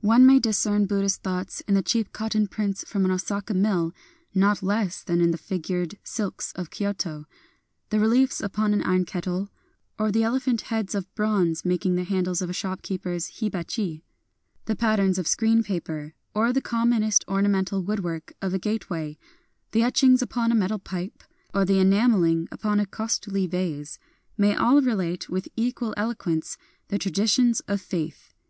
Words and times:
One 0.00 0.24
may 0.24 0.38
discern 0.38 0.86
Buddhist 0.86 1.22
thoughts 1.22 1.60
in 1.68 1.74
the 1.74 1.82
cheap 1.82 2.10
cotton 2.14 2.46
prints 2.48 2.84
from 2.88 3.04
an 3.04 3.10
Osaka 3.10 3.52
mill 3.52 3.92
not 4.34 4.62
less 4.62 5.02
than 5.04 5.20
in 5.20 5.30
the 5.30 5.36
fig 5.36 5.64
ured 5.64 5.96
silks 6.02 6.52
of 6.54 6.70
Kyoto. 6.70 7.26
The 7.90 8.00
reliefs 8.00 8.40
upon 8.40 8.72
an 8.72 8.82
iron 8.82 9.04
kettle, 9.04 9.50
or 9.98 10.10
the 10.10 10.22
elephant 10.22 10.62
heads 10.72 10.94
of 10.94 11.14
bronze 11.14 11.66
making 11.66 11.96
the 11.96 12.04
handles 12.04 12.40
of 12.40 12.48
a 12.48 12.54
shopkeeper's 12.54 13.40
hiba 13.42 13.62
chi;— 13.64 14.02
the 14.64 14.74
patterns 14.74 15.18
of 15.18 15.28
screen 15.28 15.62
paper, 15.62 16.14
or 16.34 16.50
the 16.50 16.62
commonest 16.62 17.22
ornamental 17.28 17.82
woodwork 17.82 18.32
of 18.40 18.54
a 18.54 18.58
gate 18.58 18.88
way;— 18.88 19.18
the 19.72 19.82
etchings 19.82 20.22
upon 20.22 20.50
a 20.50 20.54
metal 20.54 20.78
pipe, 20.78 21.22
or 21.52 21.66
the 21.66 21.78
enameling 21.78 22.48
upon 22.50 22.80
a 22.80 22.86
costly 22.86 23.46
vase,— 23.46 23.98
may 24.38 24.54
all 24.56 24.80
relate, 24.80 25.28
with 25.28 25.46
equal 25.56 25.92
eloquence, 25.98 26.56
the 26.88 26.96
traditions 26.96 27.60
of 27.68 27.82
faith. 27.82 28.32